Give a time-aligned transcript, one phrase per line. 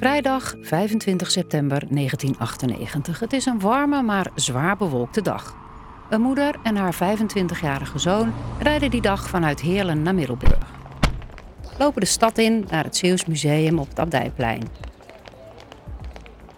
[0.00, 3.20] Vrijdag 25 september 1998.
[3.20, 5.56] Het is een warme, maar zwaar bewolkte dag.
[6.10, 10.72] Een moeder en haar 25-jarige zoon rijden die dag vanuit Heerlen naar Middelburg.
[11.78, 14.62] Lopen de stad in naar het Zeeuws Museum op het Abdijplein.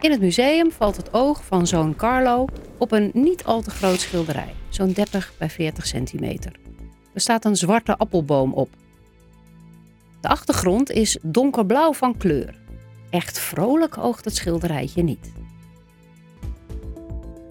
[0.00, 2.46] In het museum valt het oog van zoon Carlo
[2.79, 6.52] op een niet al te groot schilderij, zo'n 30 bij 40 centimeter.
[7.14, 8.68] Er staat een zwarte appelboom op.
[10.20, 12.61] De achtergrond is donkerblauw van kleur.
[13.12, 15.32] Echt vrolijk oogt het schilderijtje niet.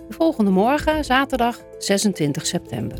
[0.07, 2.99] De volgende morgen, zaterdag 26 september.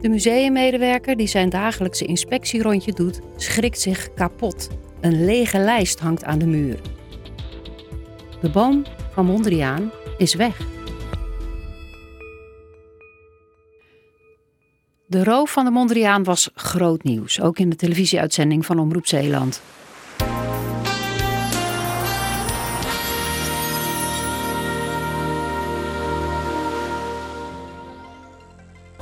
[0.00, 4.68] De museummedewerker die zijn dagelijkse inspectierondje doet, schrikt zich kapot.
[5.00, 6.80] Een lege lijst hangt aan de muur.
[8.40, 10.58] De boom van Mondriaan is weg.
[15.06, 19.62] De roof van de Mondriaan was groot nieuws, ook in de televisieuitzending van Omroep Zeeland.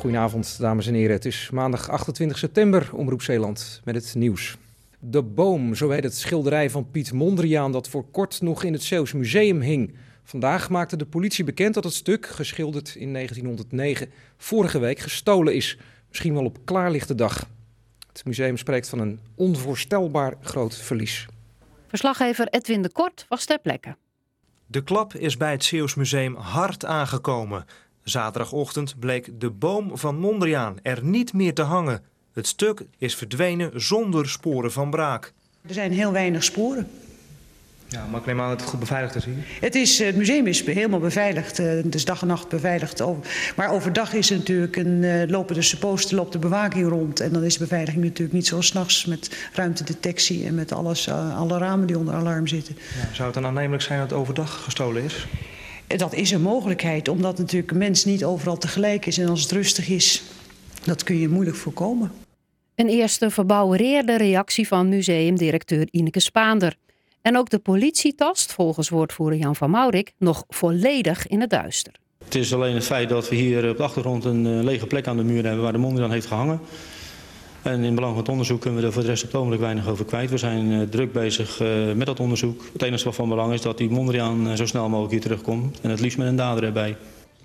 [0.02, 1.14] Goedenavond, dames en heren.
[1.14, 4.56] Het is maandag 28 september, Omroep Zeeland, met het nieuws.
[4.98, 8.82] De Boom, zo heet het schilderij van Piet Mondriaan dat voor kort nog in het
[8.82, 9.94] Zeeuws Museum hing.
[10.24, 15.78] Vandaag maakte de politie bekend dat het stuk, geschilderd in 1909, vorige week gestolen is.
[16.08, 17.48] Misschien wel op klaarlichte dag.
[18.08, 21.26] Het museum spreekt van een onvoorstelbaar groot verlies.
[21.88, 23.96] Verslaggever Edwin de Kort was ter plekke.
[24.66, 27.64] De klap is bij het Zeeuws Museum hard aangekomen.
[28.02, 32.02] Zaterdagochtend bleek de boom van Mondriaan er niet meer te hangen.
[32.32, 35.32] Het stuk is verdwenen zonder sporen van braak.
[35.66, 36.88] Er zijn heel weinig sporen.
[37.92, 39.34] Ja, maar ik neem aan dat het goed beveiligd is hier.
[39.60, 43.02] Het, is, het museum is helemaal beveiligd, het is dag en nacht beveiligd.
[43.56, 47.20] Maar overdag is er natuurlijk een, uh, lopen de supposten, loopt de bewaking rond.
[47.20, 51.58] En dan is de beveiliging natuurlijk niet zoals s'nachts met ruimtedetectie en met alles, alle
[51.58, 52.76] ramen die onder alarm zitten.
[52.78, 55.26] Ja, zou het dan aannemelijk zijn dat het overdag gestolen is?
[55.86, 59.18] Dat is een mogelijkheid, omdat natuurlijk een mens niet overal tegelijk is.
[59.18, 60.22] En als het rustig is,
[60.84, 62.12] dat kun je moeilijk voorkomen.
[62.74, 66.76] Een eerste verbouwereerde reactie van museumdirecteur Ineke Spaander.
[67.22, 71.92] En ook de politie tast, volgens woordvoerder Jan van Maurik, nog volledig in het duister.
[72.24, 75.16] Het is alleen het feit dat we hier op de achtergrond een lege plek aan
[75.16, 76.60] de muur hebben waar de Mondriaan heeft gehangen.
[77.62, 80.04] En in belang van het onderzoek kunnen we er voor de rest op weinig over
[80.04, 80.30] kwijt.
[80.30, 82.64] We zijn uh, druk bezig uh, met dat onderzoek.
[82.72, 85.80] Het enige wat van belang is dat die Mondriaan uh, zo snel mogelijk hier terugkomt.
[85.80, 86.96] En het liefst met een dader erbij.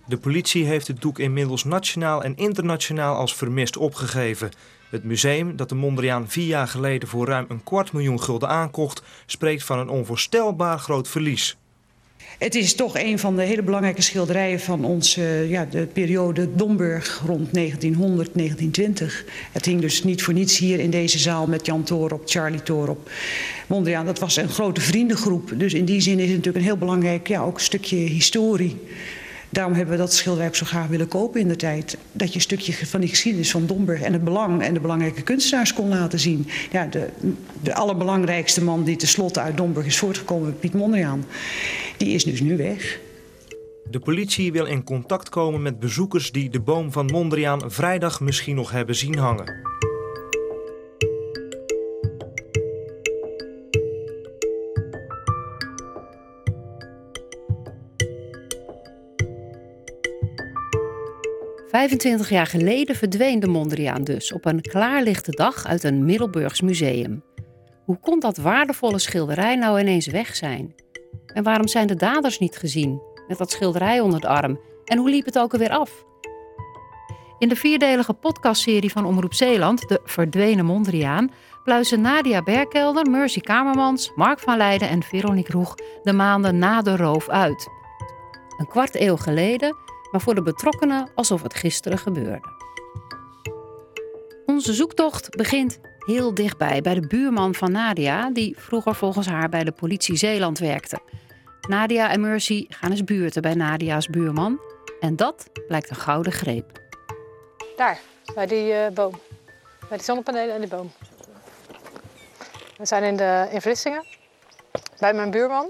[0.06, 4.50] De politie heeft het doek inmiddels nationaal en internationaal als vermist opgegeven.
[4.90, 9.04] Het museum, dat de Mondriaan vier jaar geleden voor ruim een kwart miljoen gulden aankocht,
[9.26, 11.58] spreekt van een onvoorstelbaar groot verlies.
[12.38, 17.24] Het is toch een van de hele belangrijke schilderijen van onze, ja, de periode Domburg
[17.25, 19.25] rond 1900, 1920.
[19.52, 23.09] Het hing dus niet voor niets hier in deze zaal met Jan Toorop, Charlie Toorop.
[23.68, 25.53] Mondriaan, dat was een grote vriendengroep.
[25.56, 28.78] Dus in die zin is het natuurlijk een heel belangrijk, ja, ook stukje historie.
[29.50, 31.97] Daarom hebben we dat schilderij ook zo graag willen kopen in de tijd.
[32.12, 35.22] Dat je een stukje van die geschiedenis van Domburg en het belang en de belangrijke
[35.22, 36.47] kunstenaars kon laten zien.
[36.72, 37.08] Ja, de,
[37.63, 41.25] de allerbelangrijkste man die tenslotte uit Domburg is voortgekomen, Piet Mondriaan,
[41.97, 43.00] die is dus nu weg.
[43.90, 48.56] De politie wil in contact komen met bezoekers die de boom van Mondriaan vrijdag misschien
[48.56, 49.53] nog hebben zien hangen.
[61.78, 64.32] ...25 jaar geleden verdween de Mondriaan dus...
[64.32, 67.24] op een klaarlichte dag uit een Middelburgs museum.
[67.86, 70.76] Hoe kon dat waardevolle schilderij nou ineens weg zijn?
[71.34, 74.60] En waarom zijn de daders niet gezien, met dat schilderij onder de arm?
[74.86, 76.06] En hoe liep het ook alweer af?
[77.40, 81.32] In de vierdelige podcastserie van Omroep Zeeland, De Verdwenen Mondriaan,
[81.64, 86.96] pluizen Nadia Berkelder, Mercy Kamermans, Mark van Leiden en Veronique Roeg de maanden na de
[86.96, 87.68] roof uit.
[88.58, 89.76] Een kwart eeuw geleden,
[90.12, 92.56] maar voor de betrokkenen alsof het gisteren gebeurde.
[94.45, 99.63] Onze zoektocht begint heel dichtbij, bij de buurman van Nadia, die vroeger volgens haar bij
[99.63, 101.00] de politie Zeeland werkte.
[101.68, 104.59] Nadia en Mercy gaan eens buurten bij Nadia's buurman.
[105.00, 106.80] En dat blijkt een gouden greep.
[107.75, 108.00] Daar,
[108.36, 109.19] bij die uh, boom.
[109.80, 110.92] Bij die zonnepanelen en die boom.
[112.77, 114.06] We zijn in, de, in Vlissingen.
[115.00, 115.68] Bij mijn buurman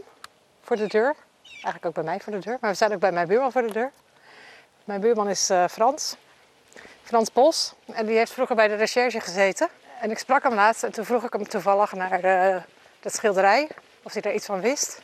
[0.62, 1.16] voor de deur.
[1.44, 2.57] Eigenlijk ook bij mij voor de deur.
[2.62, 3.92] Maar we zijn ook bij mijn buurman voor de deur.
[4.88, 6.16] Mijn buurman is uh, Frans.
[7.04, 7.74] Frans Bos.
[7.86, 9.69] En die heeft vroeger bij de recherche gezeten.
[10.01, 12.25] En ik sprak hem laatst en toen vroeg ik hem toevallig naar
[12.56, 12.62] uh,
[13.00, 13.69] dat schilderij.
[14.04, 15.01] Of hij er iets van wist.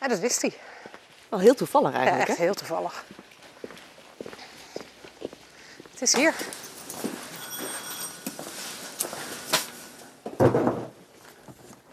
[0.00, 0.52] Ja, dat wist hij.
[1.28, 2.44] Wel heel toevallig eigenlijk, Ja, echt hè?
[2.44, 3.04] heel toevallig.
[5.90, 6.34] Het is hier.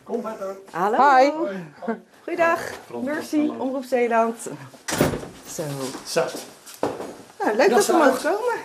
[0.03, 0.57] Kom verder.
[0.71, 1.15] Hallo.
[1.15, 1.31] Hi.
[2.23, 2.59] Goeiedag.
[3.03, 4.37] Mercy, Omroep Zeeland.
[5.47, 5.63] Zo.
[6.05, 6.25] Zo.
[7.55, 8.57] Leuk dat we mogen komen.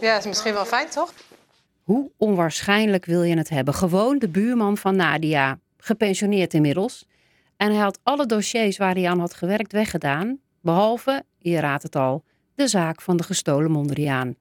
[0.00, 1.12] Ja, is misschien wel fijn, toch?
[1.82, 3.74] Hoe onwaarschijnlijk wil je het hebben?
[3.74, 7.06] Gewoon de buurman van Nadia, gepensioneerd inmiddels.
[7.56, 11.96] En hij had alle dossiers waar hij aan had gewerkt weggedaan, behalve, je raadt het
[11.96, 12.24] al,
[12.54, 14.36] de zaak van de gestolen Mondriaan.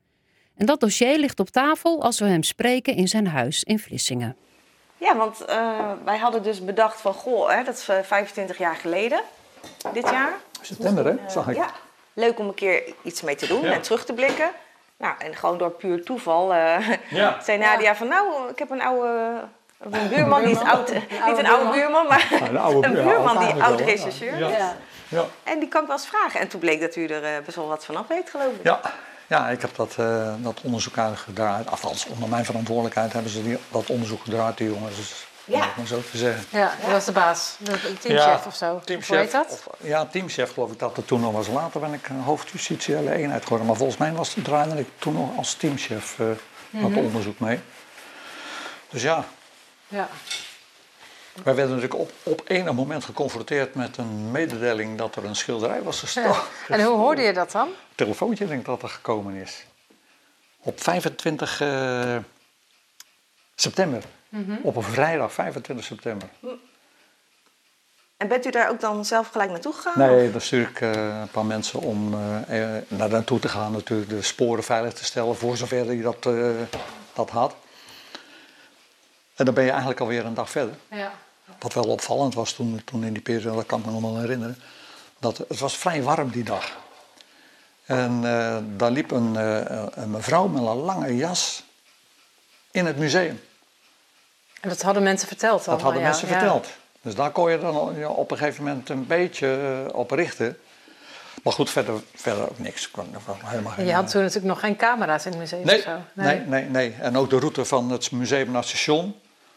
[0.56, 4.36] En dat dossier ligt op tafel als we hem spreken in zijn huis in Vlissingen.
[4.98, 8.76] Ja, want eh, wij hadden dus bedacht van, goh, hè, dat is eh, 25 jaar
[8.76, 9.22] geleden,
[9.94, 10.34] dit jaar.
[10.62, 11.30] September, hè?
[11.30, 11.56] Zag ik.
[11.56, 11.72] Ja,
[12.14, 13.72] leuk om een keer iets mee te doen Ja.
[13.72, 14.52] en terug te blikken.
[14.98, 17.38] Nou, en gewoon door puur toeval eh, Ja.
[17.44, 19.44] zei Nadia van, nou, ik heb een oude...
[19.92, 23.64] Een buurman, die is oud, niet een oude buurman, maar een oude een buurman die
[23.64, 24.48] oud rechercheur Ja.
[24.48, 24.64] is.
[25.08, 25.26] Ja.
[25.44, 26.40] En die kan ik wel eens vragen.
[26.40, 28.64] En toen bleek dat u er eh, best wel wat vanaf weet, geloof ik.
[28.64, 28.80] Ja.
[29.28, 31.70] ja, ik heb dat, eh, dat onderzoek uitgedraaid.
[31.70, 34.96] Althans, onder mijn verantwoordelijkheid hebben ze die, dat onderzoek gedraaid, die jongens.
[34.96, 35.66] Dus, om Ja.
[35.66, 36.46] het maar zo te zeggen.
[36.50, 37.56] Ja, dat was de baas.
[38.00, 38.82] Teamchef Ja, of zo.
[38.86, 39.48] Teamchef, Hoe heet dat?
[39.52, 41.48] of- ja, teamchef geloof ik dat het toen nog was.
[41.48, 43.68] Later ben ik eh, hoofdjustitiële eenheid geworden.
[43.68, 46.26] Maar volgens mij was het, draaide ik toen nog als teamchef eh
[46.70, 47.60] dat onderzoek mee.
[48.90, 49.26] Dus ja,
[49.88, 50.08] Ja.
[51.44, 55.82] wij werden natuurlijk op, op enig moment geconfronteerd met een mededeling dat er een schilderij
[55.84, 56.32] was gestolen.
[56.68, 56.76] ja.
[56.76, 57.70] En hoe hoorde je dat dan?
[57.96, 59.66] telefoontje denk ik dat er gekomen is.
[60.60, 62.16] Op 25 eh,
[63.64, 64.04] september.
[64.62, 66.30] Op een vrijdag, 25 september.
[68.18, 70.00] En bent u daar ook dan zelf gelijk naartoe gegaan?
[70.00, 74.10] Nee, dan stuur ik eh, een paar mensen om eh, naar naartoe te gaan, natuurlijk
[74.10, 76.30] de sporen veilig te stellen, voor zover hij dat,
[77.14, 77.56] dat had.
[79.36, 80.76] En dan ben je eigenlijk alweer een dag verder.
[80.90, 81.12] Ja.
[81.60, 84.20] Wat wel opvallend was toen, toen in die periode, dat kan ik me nog wel
[84.20, 84.58] herinneren,
[85.20, 86.72] dat het was vrij warm die dag.
[87.86, 88.22] En
[88.78, 89.36] daar liep een,
[90.02, 91.64] een mevrouw met een lange jas
[92.72, 93.40] in het museum.
[94.64, 95.74] En dat hadden mensen verteld dan?
[95.74, 96.34] Dat hadden mensen Ja.
[96.40, 96.68] verteld.
[97.02, 99.48] Dus daar kon je dan al- op een gegeven moment een beetje
[99.88, 100.58] eh, op richten.
[101.44, 102.92] Maar goed, verder, verder ook niks.
[103.44, 105.84] Helemaal geen, je had eh, toen natuurlijk nog geen camera's in het museum nee, of
[105.84, 105.98] zo?
[106.14, 106.96] nee, nee, nee.
[107.00, 109.16] En ook de route van het museum naar het station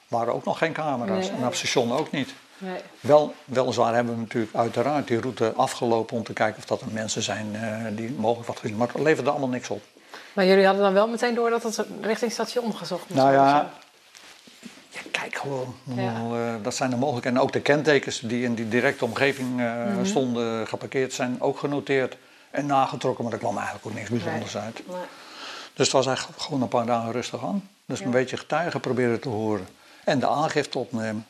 [0.08, 1.18] waren ook nog geen camera's.
[1.24, 1.30] Nee.
[1.30, 2.34] En naar het station ook niet.
[2.58, 2.80] Nee.
[3.00, 6.86] Wel, weliswaar hebben we natuurlijk uiteraard die route afgelopen om te kijken of dat er
[6.90, 8.76] mensen zijn eh, die mogelijk wat gezien.
[8.76, 9.82] Maar het leverde allemaal niks op.
[10.32, 13.70] Maar jullie hadden dan wel meteen door dat het richting station gezocht moest Nou ja,
[15.30, 15.74] kijk gewoon.
[15.96, 17.26] Eh, dat zijn er mogelijk.
[17.26, 20.04] En ook de kentekens die in die directe omgeving eh, Mhm.
[20.04, 22.16] stonden geparkeerd zijn ook genoteerd
[22.50, 23.24] en nagetrokken.
[23.24, 24.82] Maar er kwam eigenlijk ook niks bijzonders uit.
[24.88, 24.96] Nee.
[25.74, 27.68] Dus het was eigenlijk gewoon een paar dagen rustig aan.
[27.86, 29.66] Dus een beetje getuigen proberen te horen.
[30.04, 31.26] En de aangifte opnemen.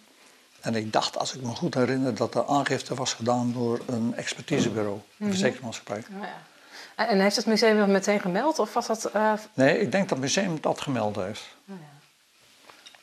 [0.60, 4.12] En ik dacht, als ik me goed herinner, dat de aangifte was gedaan door een
[4.16, 6.04] expertisebureau, een verzekeringsmaatschappij.
[6.16, 6.22] Oh,
[6.96, 7.04] ja.
[7.06, 8.58] En- heeft het museum dat meteen gemeld?
[8.58, 9.04] Of was dat...
[9.04, 11.42] eh, Nee, ik denk dat het museum dat gemeld heeft.
[11.64, 11.74] Ja.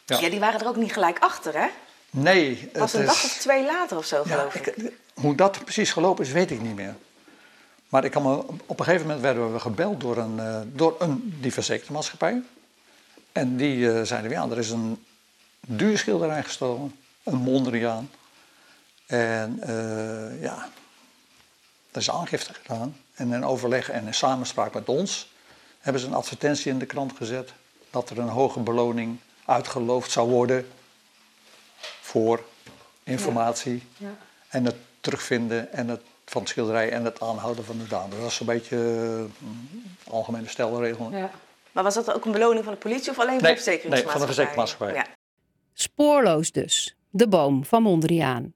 [0.05, 1.67] Ja, die waren er ook niet gelijk achter, hè?
[2.09, 3.07] Nee, Het was een is...
[3.07, 4.67] dag of twee later of zo, Ja, geloof ik.
[4.67, 6.95] ik, hoe dat precies gelopen is, weet ik niet meer.
[7.89, 8.35] Maar ik kan me,
[8.65, 12.47] op een gegeven moment werden we gebeld door een, eh, door een die.
[13.31, 15.05] En die eh, zeiden, ja, er is een
[15.59, 18.09] duur schilderij gestolen, een Mondriaan.
[19.05, 20.69] En eh, ja,
[21.91, 22.97] er is aangifte gedaan.
[23.13, 25.31] En in overleg en in samenspraak met ons
[25.79, 27.53] hebben ze een advertentie in de krant gezet
[27.89, 30.67] dat er een hoge beloning uitgeloofd zou worden
[32.01, 32.43] voor
[33.03, 34.15] informatie Ja.
[34.49, 38.19] en het terugvinden en het, van het schilderij en het aanhouden van de dader.
[38.19, 41.11] Dat is een beetje uh, algemene stelregel.
[41.11, 41.31] ja.
[41.71, 44.11] Maar was dat ook een beloning van de politie of alleen van Nee, de verzekeringsmaatschappij?
[44.11, 44.95] nee, van de verzekeringsmaatschappij.
[44.95, 45.21] Ja.
[45.73, 46.95] Spoorloos dus.
[47.09, 48.53] De boom van Mondriaan.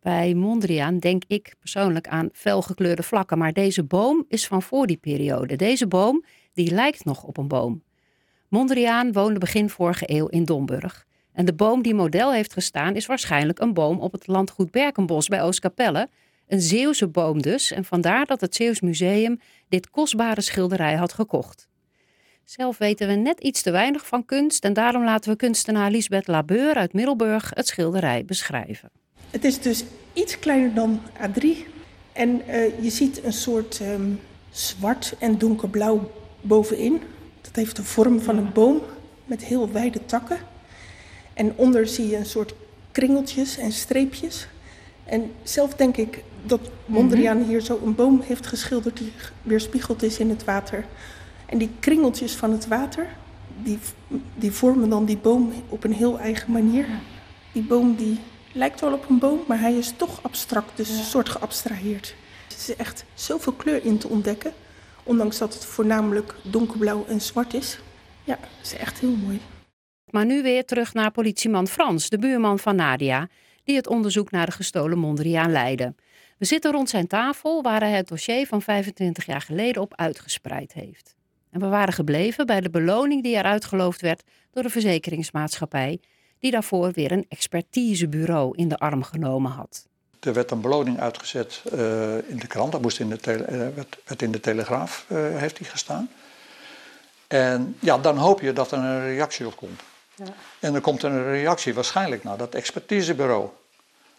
[0.00, 4.96] Bij Mondriaan denk ik persoonlijk aan felgekleurde vlakken, maar deze boom is van voor die
[4.96, 5.56] periode.
[5.56, 7.82] Deze boom die lijkt nog op een boom.
[8.52, 11.06] Mondriaan woonde begin vorige eeuw in Domburg.
[11.32, 15.28] En de boom die model heeft gestaan is waarschijnlijk een boom op het landgoed Berkenbos
[15.28, 16.08] bij Oostkapelle.
[16.48, 21.68] Een Zeeuwse boom dus, en vandaar dat het Zeeuws Museum dit kostbare schilderij had gekocht.
[22.44, 26.26] Zelf weten we net iets te weinig van kunst en daarom laten we kunstenaar Lisbeth
[26.26, 28.90] Labeur uit Middelburg het schilderij beschrijven.
[29.30, 31.46] Het is dus iets kleiner dan A3
[32.12, 37.00] en uh, je ziet een soort um, zwart en donkerblauw bovenin.
[37.52, 38.82] Dat heeft de vorm van een boom
[39.24, 40.38] met heel wijde takken.
[41.34, 42.54] En onder zie je een soort
[42.92, 44.46] kringeltjes en streepjes.
[45.04, 47.48] En zelf denk ik dat Mondriaan -hmm.
[47.48, 50.84] hier zo een boom heeft geschilderd die weerspiegeld is in het water.
[51.46, 53.06] En die kringeltjes van het water,
[53.62, 53.78] die,
[54.34, 56.86] die vormen dan die boom op een heel eigen manier.
[57.52, 58.18] Die boom die
[58.52, 60.98] lijkt wel op een boom, maar hij is toch abstract, dus ja.
[60.98, 62.14] een soort geabstraheerd.
[62.48, 64.52] Er is echt zoveel kleur in te ontdekken,
[65.02, 67.78] ondanks dat het voornamelijk donkerblauw en zwart is.
[68.24, 69.40] Ja, is echt heel mooi.
[70.10, 73.28] Maar nu weer terug naar politieman Frans, de buurman van Nadia,
[73.64, 75.94] die het onderzoek naar de gestolen Mondriaan leidde.
[76.38, 80.72] We zitten rond zijn tafel waar hij het dossier van 25 jaar geleden op uitgespreid
[80.72, 81.14] heeft.
[81.50, 86.00] En we waren gebleven bij de beloning die er uitgeloofd werd door de verzekeringsmaatschappij,
[86.38, 89.88] die daarvoor weer een expertisebureau in de arm genomen had.
[90.22, 93.58] Er werd een beloning uitgezet uh, in de krant, dat moest in de tele, uh,
[93.74, 96.10] werd, werd, in de Telegraaf, uh, heeft hij gestaan.
[97.26, 99.80] En ja, dan hoop je dat er een reactie op komt.
[100.14, 100.24] Ja.
[100.58, 103.48] En dan komt er een reactie waarschijnlijk naar dat expertisebureau.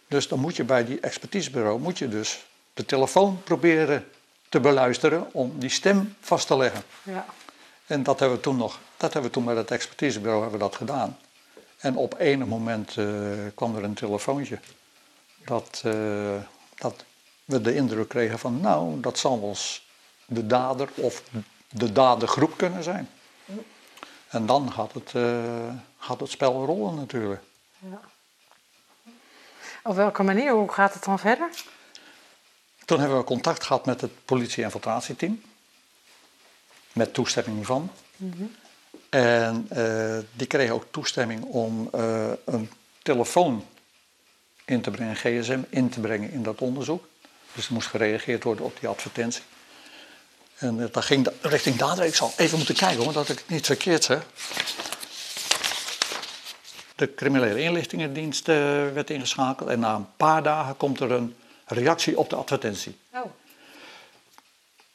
[0.08, 2.44] Dus dan moet je bij die expertisebureau moet je dus
[2.74, 4.06] de telefoon proberen
[4.48, 6.82] te beluisteren om die stem vast te leggen.
[7.02, 7.24] Ja.
[7.86, 10.66] En dat hebben we toen nog, dat hebben we toen met het expertisebureau hebben we
[10.66, 11.18] dat gedaan.
[11.78, 12.96] En op enig moment
[13.54, 14.58] kwam er een telefoontje
[15.44, 16.36] dat, uh,
[16.74, 17.04] dat
[17.44, 19.86] we de indruk kregen van nou, dat zal wel eens
[20.26, 21.22] de dader of
[21.68, 23.10] de dadergroep kunnen zijn.
[24.28, 27.42] En dan gaat het, uh, gaat het spel rollen natuurlijk.
[27.78, 28.00] Ja.
[29.82, 30.52] Op welke manier?
[30.52, 31.50] Hoe gaat het dan verder?
[32.84, 35.42] Toen hebben we contact gehad met het politie-infiltratieteam.
[36.92, 37.90] Met toestemming van.
[38.16, 38.54] Mm -hmm.
[39.08, 42.70] En uh, die kregen ook toestemming om uh, een
[43.02, 43.64] telefoon
[44.64, 47.08] in te brengen, gsm in te brengen in dat onderzoek.
[47.52, 49.42] Dus er moest gereageerd worden op die advertentie.
[50.54, 52.04] En uh, dat ging richting dader.
[52.04, 54.26] Ik zal even moeten kijken hoor, dat ik het niet verkeerd zeg.
[56.96, 62.30] De criminele inlichtingendienst werd ingeschakeld en na een paar dagen komt er een reactie op
[62.30, 62.96] de advertentie.
[63.12, 63.24] Oh.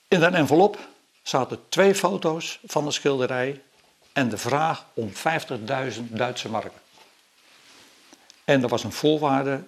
[0.07, 0.77] In een envelop
[1.23, 3.61] zaten twee foto's van de schilderij
[4.13, 6.71] en de vraag om 50.000 Duitse marken.
[8.49, 9.63] En er was een voorwaarde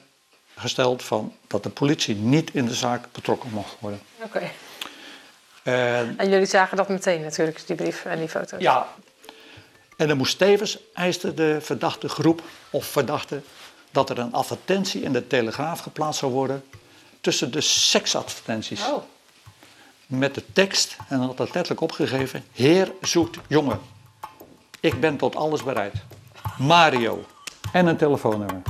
[0.55, 4.01] gesteld van dat de politie niet in de zaak betrokken mocht worden.
[4.23, 4.51] Oké.
[5.63, 8.61] En, en, jullie zagen dat meteen natuurlijk, die brief en die foto's?
[8.61, 8.87] Ja.
[9.97, 13.41] En dan moest tevens, eiste de verdachte groep of verdachte,
[13.91, 16.63] dat er een advertentie in de Telegraaf geplaatst zou worden
[17.19, 18.83] tussen de seksadvertenties.
[18.85, 19.03] Oh.
[20.05, 23.79] Met de tekst, en dat had het letterlijk opgegeven, Heer zoekt jongen.
[24.79, 25.93] Ik ben tot alles bereid.
[26.57, 27.25] Mario.
[27.73, 28.61] En een telefoonnummer.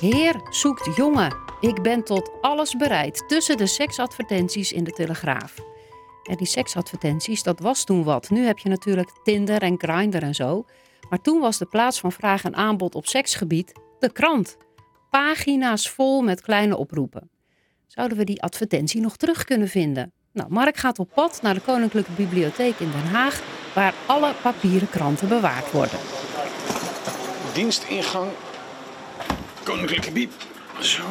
[0.00, 1.36] Heer zoekt jongen.
[1.60, 3.28] Ik ben tot alles bereid.
[3.28, 5.54] Tussen de seksadvertenties in de Telegraaf.
[6.22, 8.30] En die seksadvertenties, dat was toen wat.
[8.30, 10.64] Nu heb je natuurlijk Tinder en Grindr en zo.
[11.08, 14.56] Maar toen was de plaats van vraag en aanbod op seksgebied de krant.
[15.10, 17.30] Pagina's vol met kleine oproepen.
[17.88, 20.12] Zouden we die advertentie nog terug kunnen vinden?
[20.32, 23.40] Nou, Mark gaat op pad naar de Koninklijke Bibliotheek in Den Haag,
[23.74, 25.98] waar alle papieren kranten bewaard worden.
[27.54, 28.30] Dienstingang
[29.64, 30.32] Koninklijke Bib.
[30.80, 31.02] Zo.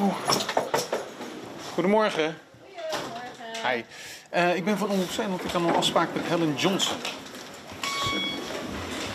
[1.74, 2.36] Goedemorgen.
[2.90, 3.70] Goedemorgen.
[3.70, 3.84] Hi.
[4.36, 6.98] Uh, ik ben van Omroep want Ik had een afspraak met Helen Johnson.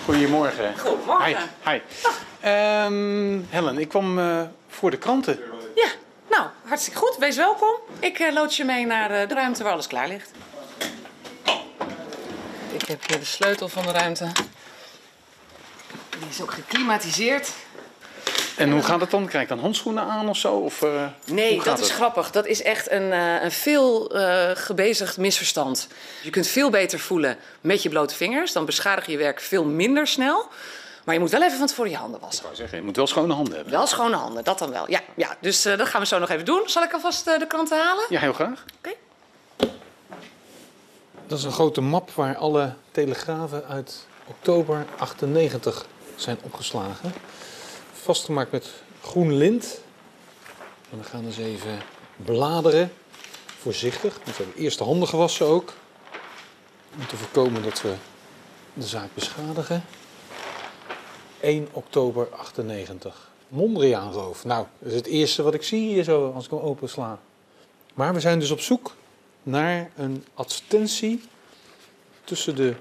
[0.05, 0.79] Goedemorgen.
[0.79, 1.49] Goedemorgen.
[1.65, 1.71] Hi.
[1.71, 1.81] Hi.
[2.87, 5.39] Um, Helen, ik kwam uh, voor de kranten.
[6.73, 7.17] Hartstikke goed.
[7.19, 7.75] Wees welkom.
[7.99, 10.31] Ik uh, lood je mee naar de ruimte waar alles klaar ligt.
[12.73, 14.29] Ik heb hier de sleutel van de ruimte.
[16.19, 17.51] Die is ook geklimatiseerd.
[18.57, 19.27] En hoe gaat het dan?
[19.27, 20.55] Krijg ik dan handschoenen aan of zo?
[20.55, 22.31] Of, uh, nee, dat is grappig.
[22.31, 25.89] Dat is echt een, uh, een veel uh, gebezigd misverstand.
[26.23, 28.53] Je kunt veel beter voelen met je blote vingers.
[28.53, 30.49] Dan beschadig je je werk veel minder snel.
[31.05, 32.39] Maar je moet wel even van tevoren je handen wassen.
[32.39, 33.73] Ik wou zeggen, je moet wel schone handen hebben.
[33.73, 34.91] Wel schone handen, dat dan wel.
[34.91, 35.37] Ja, ja.
[35.41, 36.63] dus dat gaan we zo nog even doen.
[36.67, 38.05] Zal ik alvast de kranten halen?
[38.09, 38.65] Ja, heel graag.
[38.79, 38.95] Oké.
[39.59, 39.71] Okay.
[41.27, 47.13] Dat is een grote map waar alle telegrafen uit oktober 98 zijn opgeslagen
[48.03, 48.71] vastgemaakt met
[49.03, 49.81] groen lint.
[50.91, 51.79] En we gaan eens even
[52.17, 52.93] bladeren.
[53.59, 55.73] Voorzichtig, want we hebben eerst de handen gewassen ook.
[56.99, 57.95] Om te voorkomen dat we
[58.75, 59.85] de zaak beschadigen.
[61.43, 63.31] 1 oktober 98.
[63.49, 64.45] Mondriaanroof.
[64.45, 67.19] Nou, dat is het eerste wat ik zie hier zo als ik hem opensla.
[67.95, 68.95] Maar we zijn dus op zoek
[69.43, 71.23] naar een advertentie
[72.25, 72.75] tussen de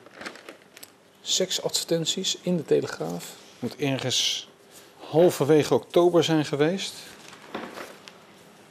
[1.22, 3.36] seksadvertenties in de Telegraaf.
[3.60, 4.50] Moet ergens
[4.98, 6.94] halverwege oktober zijn geweest.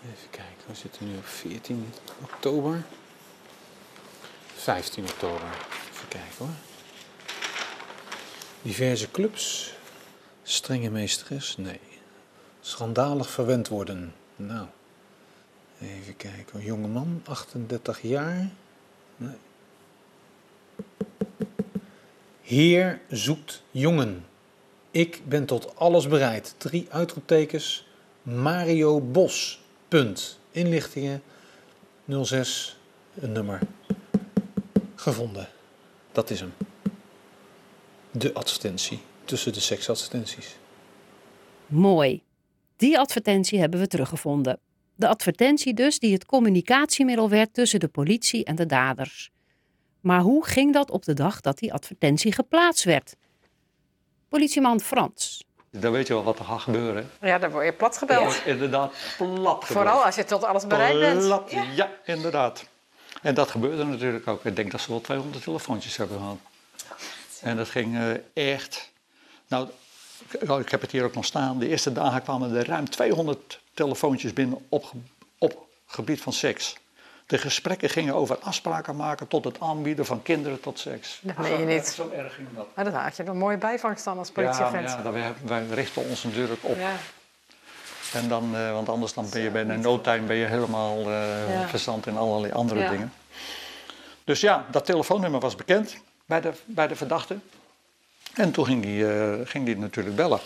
[0.03, 1.93] Even kijken, we zitten nu op 14
[2.23, 2.83] oktober.
[4.55, 5.49] 15 oktober.
[5.93, 6.49] Even kijken hoor.
[8.63, 9.73] Diverse clubs.
[10.51, 11.57] Strenge meesteres?
[11.57, 11.81] Nee.
[12.61, 14.15] Schandalig verwend worden?
[14.37, 14.67] Nou.
[15.81, 16.61] Even kijken.
[16.61, 18.51] Jonge man, 38 jaar.
[19.17, 19.37] Nee.
[22.41, 24.27] Heer zoekt jongen.
[24.91, 26.55] Ik ben tot alles bereid.
[26.57, 27.87] Drie uitroeptekens.
[28.23, 29.61] Mario Bos.
[29.89, 30.39] Punt.
[30.51, 31.23] inlichtingen
[32.23, 32.77] 06,
[33.15, 33.61] een nummer.
[34.95, 35.49] Gevonden.
[36.13, 36.53] Dat is hem.
[38.11, 40.57] De advertentie tussen de seksadvertenties.
[41.67, 42.23] Mooi.
[42.77, 44.59] Die advertentie hebben we teruggevonden.
[44.95, 49.31] De advertentie dus die het communicatiemiddel werd tussen de politie en de daders.
[50.01, 53.17] Maar hoe ging dat op de dag dat die advertentie geplaatst werd?
[54.29, 55.45] Politieman Frans.
[55.71, 57.11] Dan weet je wel wat er gaat gebeuren.
[57.21, 58.35] Ja, dan word je plat gebeld.
[58.35, 61.21] Ja, inderdaad, plat Vooral als je tot alles bereid bent.
[61.21, 61.91] Plat, ja.
[62.05, 62.65] inderdaad.
[63.23, 64.45] En dat gebeurde natuurlijk ook.
[64.45, 66.39] Ik denk dat ze wel 200 telefoontjes hebben gehad.
[67.41, 68.90] En dat ging uh, echt...
[69.51, 69.69] Nou,
[70.61, 71.59] ik heb het hier ook nog staan.
[71.59, 74.93] De eerste dagen kwamen er ruim 200 telefoontjes binnen op,
[75.39, 76.77] op gebied van seks.
[77.27, 81.21] De gesprekken gingen over afspraken maken tot het aanbieden van kinderen tot seks.
[81.23, 81.87] Dat meen je niet.
[81.87, 82.67] Zo erg ging dat.
[82.75, 84.89] Maar dan had je een mooie bijvangst dan als politieagent.
[84.89, 86.77] Ja, ja wij, wij, richten ons natuurlijk op.
[86.77, 86.93] Ja.
[88.13, 91.55] En dan, uh, want anders dan ben je binnen no time ben je helemaal uh,
[91.55, 91.69] ja.
[91.69, 92.91] verstand in allerlei andere ja.
[92.91, 93.13] dingen.
[94.25, 97.39] Dus ja, dat telefoonnummer was bekend bij de, bij de verdachte.
[98.41, 100.39] En toen ging die, uh, ging natuurlijk bellen.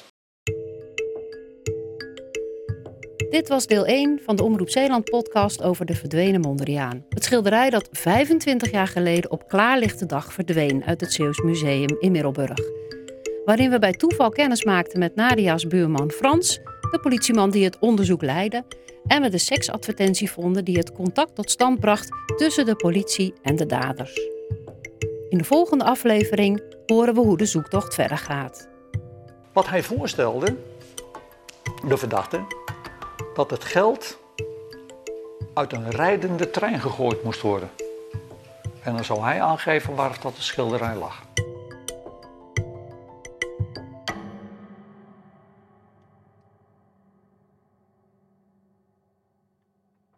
[3.30, 7.04] Dit was deel 1 van de Omroep Zeeland podcast over de verdwenen Mondriaan.
[7.08, 12.12] Het schilderij dat 25 jaar geleden op klaarlichte dag verdween uit het Zeeuws Museum in
[12.12, 12.58] Middelburg.
[13.44, 16.60] Waarin we bij toeval kennis maakten met Nadia's buurman Frans,
[16.90, 18.64] de politieman die het onderzoek leidde,
[19.06, 23.56] en we de seksadvertentie vonden die het contact tot stand bracht tussen de politie en
[23.56, 24.34] de daders.
[25.28, 28.69] In de volgende aflevering horen we hoe de zoektocht verder gaat.
[29.52, 30.57] Wat hij voorstelde,
[31.88, 32.40] de verdachte,
[33.35, 34.19] dat het geld
[35.54, 37.71] uit een rijdende trein gegooid moest worden.
[38.83, 41.24] En dan zou hij aangeven waar dat de schilderij lag.